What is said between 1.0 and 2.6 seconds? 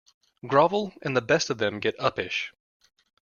and the best of them get uppish.